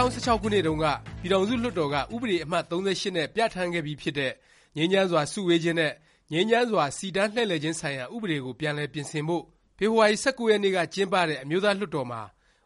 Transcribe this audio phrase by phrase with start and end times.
[0.00, 0.86] ၂၀၁၆ခုနှစ်တုန်းက
[1.20, 4.32] ပြည်ထောင်စုလွှတ်တော်ကဥပဒေအမှတ်၃၈နဲ့ပြဌာန်းခဲ့ပြီးဖြစ်တဲ့
[4.76, 5.92] ငြိမ်းချမ်းစွာစုဝေးခြင်းနဲ့
[6.32, 9.44] ငြိမ်းချမ်းစွာစီတန်းလှည့်လည်ခြင်းဆိုင်ရာဥပဒေကိုပြန်လည်ပြင်ဆင်ဖို့
[9.78, 12.22] ဖေဖေါ်ဝါရီ၁၉ရက်နေ့ကကျင်းပတဲ့အမျိုးသားလွှတ်တော်မှာ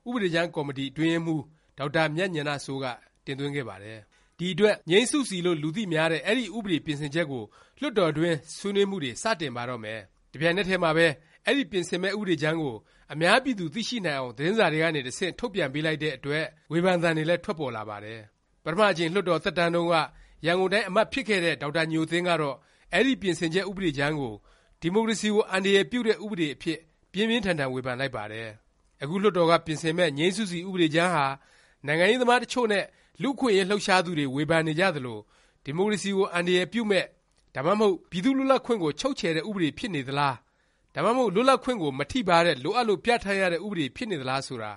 [0.06, 1.42] ဥပဒေကြမ်းကော်မတီအတွင်းရေးမှူး
[1.78, 2.86] ဒေါက်တာမြတ်ဉာဏစိုးက
[3.24, 3.98] တင်သွင်းခဲ့ပါတယ်။
[4.38, 7.44] ဒီအတွက်ငြိမ်းစုစီလို့လူသိများတဲ့အဲဒီဥပဒေပြင်ဆင်ချက်ကို
[7.80, 10.00] လွှတ်တော်တွင်းဆွေးနွေးမှုတွေစတင်ပါတော့မယ်။
[10.32, 11.06] တစ်ပြိုင်နက်တည်းမှာပဲ
[11.46, 12.76] အဲဒီ ပြင်ဆင်မယ့် ဥပဒေကြမ်းကို
[13.12, 18.20] အများပြည်သူ သိရှိနိုင်အောင် သတင်းစာတွေကနေ တဆင့် ထုတ်ပြန်ပေးလိုက်တဲ့အတွက် ဝေဖန်သံတွေလည်း ထွက်ပေါ်လာပါတယ်။
[18.64, 19.94] ပထမ အကြိမ် လွှတ်တော် သက်တမ်းတုန်းက
[20.46, 22.56] ရန်ကုန်တိုင်း အမတ်ဖြစ်ခဲ့တဲ့ ဒေါက်တာညိုသင်းကတော့
[22.94, 24.34] အဲဒီ ပြင်ဆင်ချက် ဥပဒေကြမ်းကို
[24.80, 26.78] ဒီမိုကရေစီကို အန္တရာယ်ပြုတဲ့ ဥပဒေအဖြစ်
[27.12, 28.48] ပြင်းပြင်းထန်ထန် ဝေဖန်လိုက်ပါတယ်။
[29.02, 31.26] အခု လွှတ်တော်က ပြင်ဆင်မယ့် ငြိမ်းစုစီ ဥပဒေကြမ်းဟာ
[31.86, 32.84] နိုင်ငံရေးသမား တစ်ချို့နဲ့
[33.22, 35.18] လူ့အခွင့်အရေး လှုပ်ရှားသူတွေ ဝေဖန်နေကြသလို၊
[35.64, 37.06] ဒီမိုကရေစီကို အန္တရာယ်ပြုမယ့်၊
[37.54, 40.34] ဒါမှမဟုတ် ပြည်သူ့လွတ်လပ်ခွင့်ကို ချုပ်ချယ်တဲ့ ဥပဒေ ဖြစ်နေသလား၊
[40.94, 44.72] ဒါမှမဟုတ် လွတ်လပ်ခွင့်ကို မထိပါးတဲ့ လိုအပ်လို့ ပြဌာန်းရတဲ့ ဥပဒေ ဖြစ်နေသလား ဆိုတာ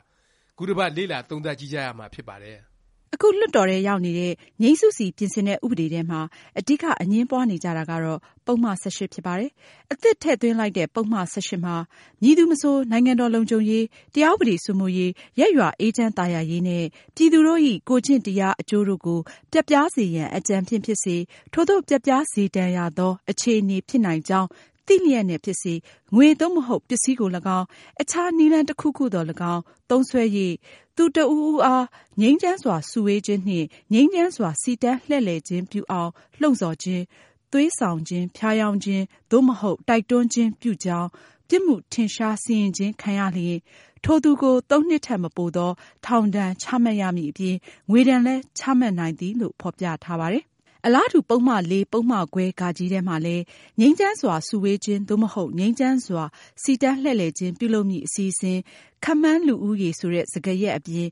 [0.58, 2.60] ခုတစ်ပတ် လေ့လာသုံးသပ်ကြည့်ကြရမှာ ဖြစ်ပါတယ်။
[3.14, 6.22] အခု လွှတ်တော်ထဲရောက်နေတဲ့ ငြိမ်းစုစီ ပြင်ဆင်တဲ့ ဥပဒေထဲမှာ
[6.60, 9.52] အဓိက အငြင်းပွားနေကြတာကတော့ ပုဒ်မ ၁၈ ဖြစ်ပါတယ်။
[9.92, 11.76] အသစ်ထည့်သွင်းလိုက်တဲ့ ပုဒ်မ ၁၈ မှာ
[12.22, 19.20] မည်သူမဆို နိုင်ငံတော်လုံခြုံရေး၊တရားဥပဒေစိုးမိုးရေး၊ရပ်ရွာအေးချမ်းသာယာရေးနဲ့ပြည်သူတို့ဇ။်ကိုယ်ကျင့်တရားအကျိုးတို့ကို
[19.52, 21.16] ပျက်ပြားစေရန် အကြံဖြင့်ဖြစ်စေ၊
[21.54, 24.50] ထိုသို့ ပျက်ပြားစေတန်ရာသော အခြေအနေဖြစ်နိုင်ကြောင်း
[24.88, 25.74] သိလျက်နဲ့ဖြစ်စေ၊
[26.16, 27.66] ငွေသို့မဟုတ်ပစ္စည်းကို၎င်း၊
[28.02, 30.24] အခြားနည်းလမ်းတစ်ခုခုသော်၎င်းသုံးစွဲ၍
[30.96, 31.86] သူတစ်ဦးဦးအား
[32.22, 37.02] ငြိမ်းချမ်းစွာစုဝေးခြင်းနှင့်ငြိမ်းချမ်းစွာစီတန်းလှည့်လည်ခြင်းပြုအောင်လှုံ့ဆော်ခြင်း၊
[37.52, 41.08] သွေးဆောင်ခြင်း၊ဖြားယောင်းခြင်းသို့မဟုတ်တိုက်တွန်းခြင်းပြုကြောင်း
[41.50, 43.60] ပြစ်မှုထင်ရှားစီရင်ခြင်းခံရလျှင်
[44.04, 45.72] ထိုသူကိုသုံးနှစ်ထက်မပိုသော
[46.06, 47.56] ထောင်ဒါဏ်ချမှတ်ရမည်အပြင်
[47.90, 50.46] ငွေဒဏ်လည်းချမှတ်နိုင်သည်လို့ဖော်ပြထားပါတယ်။
[50.90, 51.50] အလားတူ ပုဒ်မ
[51.92, 53.44] ပုဒ်မခွဲ ထဲမှာလည်း
[53.80, 56.24] ငြိမ်းချမ်းစွာ စုဝေးခြင်း သို့မဟုတ် ငြိမ်းချမ်းစွာ
[56.64, 58.58] စီတန်းလှည့်လည်ခြင်း ပြုလုပ်မည့် အစီအစဉ်၊
[59.04, 61.08] ခန့်မှန်းလူဦးရေ ဆိုတဲ့ စကားရပ်အပြင်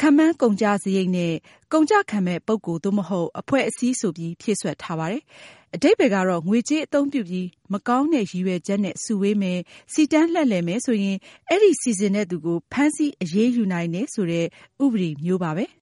[0.00, 1.34] ခန့်မှန်းကုန်ကျစားရိတ်နဲ့
[1.72, 5.22] ကုန်ကျခံမယ့် ပုဂ္ဂိုလ် သို့မဟုတ် အဖွဲ့အစည်း ဆိုပြီး ဖြည့်စွက်ထားပါတယ်။
[5.74, 9.58] အဓိပ္ပါယ်ကတော့ ငွေကြေးအသုံးပြုပြီး မကောင်းတဲ့ ရည်ရွယ်ချက်နဲ့ စုဝေးမယ်၊
[9.92, 11.16] စီတန်းလှည့်လည်မယ် ဆိုရင်
[11.50, 14.46] အဲဒီ စီစဉ်တဲ့သူကို ဖမ်းဆီးအရေးယူနိုင်တယ် ဆိုတဲ့
[14.84, 15.66] ဥပဒေမျိုးပါပဲ။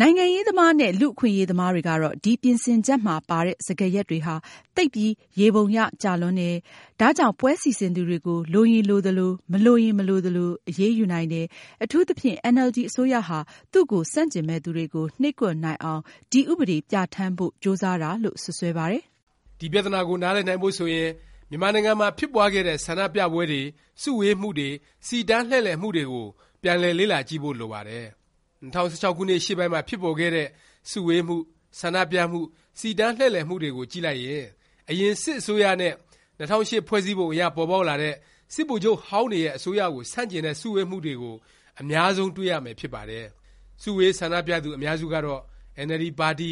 [0.00, 4.34] နိုင်ငံရေးသမားနဲ့ လူ့အခွင့်အရေးသမားတွေကတော့ ဒီပြင်ဆင်ချက်မှာပါတဲ့ စကားရပ်တွေဟာ
[4.76, 6.54] သိပ်ပြီး ယေဘုယျကျလွန်းတယ်၊
[7.00, 11.46] ဒါကြောင့် ပွဲစီစဉ်သူတွေကို လိုရင်လိုသလို၊မလိုရင် မလိုသလို အရေးယူနိုင်တယ်၊
[11.84, 13.38] အထူးသဖြင့်အင်န်အယ်လ်ဒီအစိုးရဟာ
[13.72, 16.00] သူ့ကို ဆန့်ကျင်မယ့်သူတွေကို နှိပ်ကွပ်နိုင်အောင်
[16.32, 19.02] ဒီဥပဒေ ပြဌာန်းဖို့ ကြိုးစားတာလို့ စွတ်စွဲပါတယ်။
[19.60, 21.08] ဒီပြသနာကို နားလည်နိုင်ဖို့ ဆိုရင်
[21.50, 23.62] မြန်မာနိုင်ငံမှာ ဖြစ်ပွားခဲ့တဲ့ ဆန္ဒပြပွဲတွေ၊
[24.02, 24.68] စုဝေးမှုတွေ၊
[25.06, 26.26] စီတန်းလှည့်လည်မှုတွေကို
[26.62, 28.06] ပြန်လည် လေ့လာကြည့်ဖို့ လိုပါတယ်။
[28.62, 30.48] ၂၀၁၆ခုနှစ် ရှေ့ပိုင်းမှာ ဖြစ်ပေါ်ခဲ့တဲ့
[30.90, 31.36] စုဝေးမှု၊
[31.80, 32.40] ဆန္ဒပြမှု၊
[32.78, 34.46] စီတန်းလှည့်လည်မှုတွေကို ကြည့်လိုက်ရင်
[34.90, 35.92] အရင် စစ်အစိုးရနဲ့
[36.38, 38.14] ၂၀၀၈ ဖွဲ့စည်းပုံအရ ပေါ်ပေါက်လာတဲ့
[38.54, 41.36] စစ်ဗိုလ်ချုပ်ဟောင်းတွေရဲ့ အစိုးရကို ဆန့်ကျင်တဲ့ စုဝေးမှုတွေကို
[41.80, 43.24] အများဆုံး တွေ့ရမယ် ဖြစ်ပါတယ်။
[43.82, 45.40] စုဝေး ဆန္ဒပြသူ အများစုကတော့
[45.76, 46.50] အင်န်အယ်လ်ဒီ ပါတီ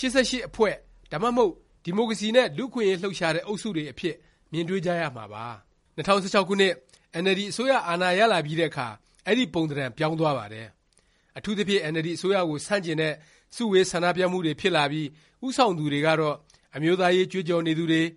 [0.12, 0.74] ၊၈၈ အဖွဲ့
[1.12, 1.52] ဒါမှမဟုတ်
[1.84, 4.16] ဒီမိုကရေစီ နဲ့ လူ့အခွင့်အရေး လှုပ်ရှားတဲ့ အုပ်စုတွေအဖြစ်
[4.52, 5.44] မြင်တွေ့ကြရမှာပါ။
[5.96, 6.74] ၂၀၁၆ ခုနှစ်
[7.14, 8.88] အင်န်အယ်လ်ဒီ အစိုးရ အာဏာရလာပြီးတဲ့အခါ
[9.26, 10.66] အဲဒီ ပုံသဏ္ဍာန် ပြောင်းသွားပါတယ်။
[11.38, 13.14] အထူးသဖြင့်အင်န်အယ်လ်ဒီအစိုးရကို ဆန့်ကျင်တဲ့
[13.54, 15.08] စုဝေး ဆန္ဒပြမှုတွေ ဖြစ်လာပြီး
[15.46, 16.36] ဦးဆောင်သူတွေကတော့
[16.76, 18.02] အမျိုးသားရေး ကြွေးကြော်နေသူတွေ၊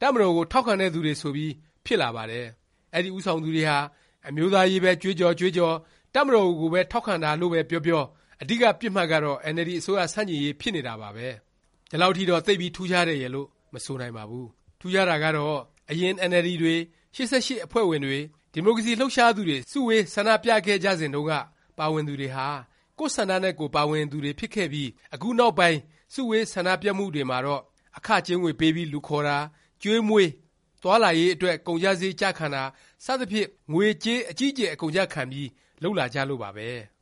[0.00, 1.52] တပ်မတော်ကို ထောက်ခံတဲ့သူတွေ ဆိုပြီး
[1.86, 2.46] ဖြစ်လာပါတယ်။
[2.94, 3.78] အဲဒီ ဦးဆောင်သူတွေဟာ
[4.28, 5.74] အမျိုးသားရေးပဲ ကြွေးကြော်ကြွေးကြော်၊
[6.14, 8.02] တပ်မတော်ကိုပဲ ထောက်ခံတာလို့ပဲ ပြောပြော
[8.42, 11.28] အဓိက ပစ်မှတ်ကတော့အင်န်အယ်လ်ဒီအစိုးရ ဆန့်ကျင်ရေး ဖြစ်နေတာပါပဲ။
[11.90, 14.46] ဒီလောက်ထိတော့ သိပ်ပြီး ထူးခြားတယ်ရယ်လို့ မဆိုနိုင်ပါဘူး။
[14.80, 15.58] ထူးခြားတာကတော့
[15.90, 16.74] အရင်အင်န်အယ်လ်ဒီတွေ၊
[17.30, 18.18] ၈၈ အဖွဲ့ဝင်တွေ၊
[18.52, 21.32] ဒီမိုကရေစီ လှုပ်ရှားသူတွေ စုဝေး ဆန္ဒပြခဲ့ကြစဉ်တုန်းက
[21.78, 22.48] ပါဝင်သူတွေဟာ
[22.98, 25.78] ကိုယ့်ဆန္ဒနဲ့ကိုယ် ပါဝင်သူတွေ ဖြစ်ခဲ့ပြီး အခုနောက်ပိုင်း
[26.14, 27.62] စုဝေး ဆန္ဒပြမှုတွေမှာတော့
[27.96, 29.38] အခကြေးငွေပေးပြီး လူခေါ်တာ၊
[29.82, 30.28] ကျွေးမွေး၊
[30.82, 32.62] သွားလာရေးအတွက် ကုန်ကျစားရိတ် ကျခံတာ
[33.04, 35.48] စသဖြင့် ငွေကြေး အကြီးအကျယ် အကုန်အကျခံပြီး
[35.82, 36.68] လုပ်လာကြလို့ပါပဲ။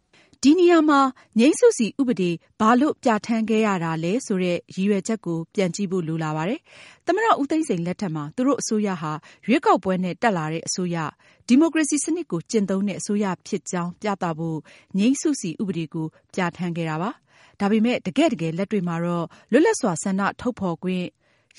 [0.47, 1.01] ဒီနေရာမှာ
[1.39, 6.61] ငြိမ်းစုစီ ဥပဒေ ဘာလို့ ပြဌာန်းခဲ့ရတာလဲ ဆိုတဲ့ ရည်ရွယ်ချက်ကို ပြန်ကြည့်ဖို့ လိုလာပါတယ်။
[7.07, 9.13] သမ္မတ ဦးသိန်းစိန် လက်ထက်မှာ သူတို့ အစိုးရဟာ
[9.47, 10.97] ရွေးကောက်ပွဲနဲ့ တက်လာတဲ့ အစိုးရ၊
[11.49, 14.59] ဒီမိုကရေစီစနစ်ကို ကျင့်သုံးတဲ့ အစိုးရဖြစ်ကြောင်း ပြသဖို့
[14.99, 17.11] ငြိမ်းစုစီ ဥပဒေကို ပြဌာန်းခဲ့တာပါ။
[17.61, 21.07] ဒါပေမယ့် တကယ့်တကယ် လက်တွေ့မှာတော့ လွတ်လပ်စွာ ဆန္ဒထုတ်ဖော်ခွင့်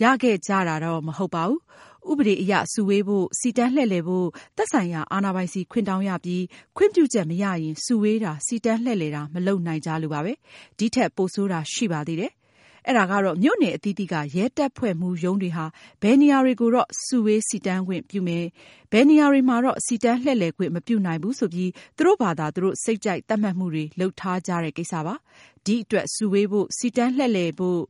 [0.04, 1.60] ရခဲ့ကြတာတော့ မဟုတ်ပါဘူး။
[2.12, 6.44] ဥပဒေအရ စုဝေးဖို့၊စီတန်းလှည့်လည်ဖို့ သက်ဆိုင်ရာ အာဏာပိုင်ဆီ ခွင့်တောင်းရပြီး
[6.78, 10.34] ခွင့်ပြုချက်မရရင် စုဝေးတာ၊စီတန်းလှည့်လည်တာ မလုပ်နိုင်ကြလို့ပါပဲ။
[10.78, 12.32] ဒီထက် ပိုဆိုးတာ ရှိပါသေးတယ်။
[12.88, 15.66] အဲဒါကတော့ မြို့နယ်အသီးသီးက ရဲတပ်ဖွဲ့မှူးရုံးတွေဟာ
[16.02, 18.44] ဘယ်နေရာတွေကိုတော့ စုဝေးစီတန်းခွင့်ပြုမယ်၊
[18.92, 25.16] ဘယ်နေရာတွေမှာတော့ စီတန်းလှည့်လည်ခွင့် မပြုနိုင်ဘူးဆိုပြီး သူတို့ဖာသာသူတို့ စိတ်ကြိုက်သတ်မှတ်မှုတွေ လုပ်ထားကြတဲ့ ကိစ္စပါ။
[25.66, 27.82] ဒီအတွက် စုဝေးဖို့၊စီတန်းလှည့်လည်ဖို့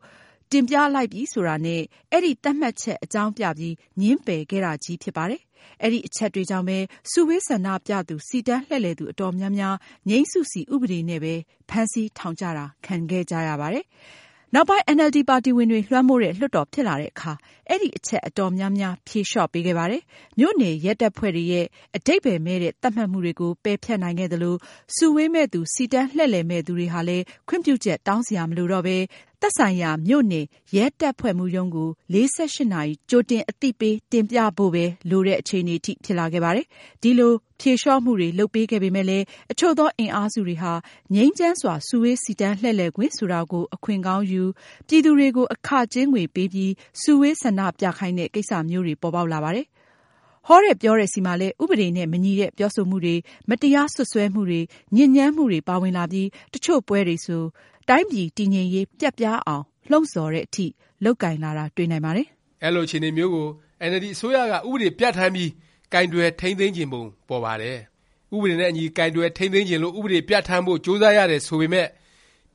[0.51, 1.81] တင်ပြလိုက်ပြီဆိုတာနဲ့
[2.11, 5.41] အဲဒီ သတ်မှတ်ချက် အကြောင်းပြပြီး ငြင်းပယ်ခဲ့တာချည်းဖြစ်ပါတယ်။
[5.83, 6.77] အဲဒီ အချက်တွေကြောင့်ပဲ
[7.11, 9.75] စုဝေးဆန္ဒပြသူ စီတန်းလှည့်လည်သူ အတော်များများ
[10.09, 11.33] ငြိမ်းစုစီ ဥပဒေနဲ့ပဲ
[11.69, 13.85] ဖမ်းဆီး ထောင်ချတာ ခံခဲ့ကြရပါတယ်။
[14.53, 17.31] နောက်ပိုင်း အင်န်အယ်လ်ဒီ ပါတီဝင်တွေ လွှမ်းမိုးတဲ့ လွှတ်တော် ဖြစ်လာတဲ့အခါ
[17.69, 20.01] အဲဒီအချက်အတော်များများ ဖြေလျော့ပေးခဲ့ပါတယ်။
[20.39, 21.65] မြို့နယ်ရဲတပ်ဖွဲ့တွေရဲ့
[21.95, 24.55] အဓိပ္ပါယ်မဲ့တဲ့ သတ်မှတ်မှုတွေကို ပယ်ဖျက်နိုင်ခဲ့သလို၊
[24.95, 28.97] စုဝေးမယ့်သူ၊စီတန်းလှည့်လည်မယ့်သူတွေဟာလည်း ခွင့်ပြုချက် တောင်းစရာ မလိုတော့ပဲ
[29.41, 30.45] သက်ဆိုင်ရာ မြို့နယ်
[30.75, 36.65] ရဲတပ်ဖွဲ့မှူးရုံးကို ၄၈ နာရီ ကြိုတင်အသိပေး တင်ပြဖို့ပဲ လိုတဲ့ အခြေအနေအထိ ဖြစ်လာခဲ့ပါတယ်။
[37.01, 40.73] ဒီလို ဖြေလျော့မှုတွေ လုပ်ပေးခဲ့ပေမယ့်လည်း အချို့သော အင်အားစုတွေဟာ
[41.15, 44.43] ငြိမ်းချမ်းစွာ စုဝေးစီတန်းလှည့်လည်ခွင့် ဆိုတာကို အခွင့်ကောင်းယူ၊
[44.87, 49.65] ပြည်သူတွေကို အခကြေးငွေပေးပြီး စုဝေးဆန္ဒပြခိုင်းတဲ့ ကိစ္စမျိုးတွေ ပေါ်ပေါက်လာပါတယ်။
[50.47, 53.15] ဟောတဲ့ပြောတဲ့ဆီမှာလည်း ဥပဒေနဲ့ မညီတဲ့ ပြောဆိုမှုတွေ၊
[53.49, 54.61] မတရားစွပ်စွဲမှုတွေ၊
[54.95, 57.43] ညစ်ညမ်းမှုတွေ ပါဝင်လာပြီး တစ်ချို့ပွဲတွေဆို
[57.89, 60.65] တိုင်းပြည် တည်ငြိမ်ရေး ပျက်ပြားအောင် လှုံ့ဆော်သည်အထိ
[61.03, 62.27] လုပ်ကိုင်လာတာ တွေ့နိုင်ပါတယ်။
[62.63, 63.47] အဲလို အခြေအနေမျိုးကို
[63.81, 65.51] အင်န်အယ်လ်ဒီ အစိုးရက ဥပဒေပြဌာန်းပြီး
[65.93, 67.77] ကိုင်တွယ် ထိန်းသိမ်းချင်ပုံ ပေါ်ပါတယ်။
[68.35, 71.89] ဥပဒေနဲ့အညီ ကိုင်တွယ် ထိန်းသိမ်းချင်လို့ ဥပဒေ ပြဌာန်းဖို့ ကြိုးစားရတယ် ဆိုပေမယ့်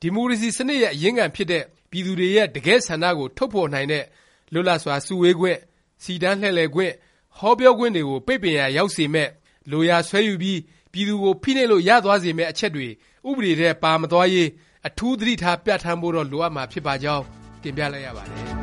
[0.01, 4.03] ဒီမိုကရေစီ စနစ်ရဲ့ အရင်းခံဖြစ်တဲ့ ပြည်သူတွေရဲ့ တကယ့်ဆန္ဒကို ထုတ်ဖော်နိုင်တဲ့
[4.53, 5.57] လွတ်လပ်စွာ စုဝေးခွင့်၊
[6.03, 6.93] စီတန်းလှည့်လည်ခွင့်၊
[7.37, 9.29] ဟောပြောခွင့်တွေကို ပိတ်ပင်ရာ ရောက်စေမယ့်၊
[9.71, 10.59] လိုရာဆွဲယူပြီး
[10.91, 12.87] ပြည်သူကို ဖိနှိပ်လို့ ရသွားစေမယ့် အချက်တွေ
[13.29, 14.47] ဥပဒေထဲ ပါမသွားရေး
[14.87, 17.23] အထူးသတိထား ပြဌာန်းဖို့တော့ လိုအပ်မှာ ဖြစ်ပါကြောင်း
[17.63, 18.60] တင်ပြလိုက်ရပါတယ်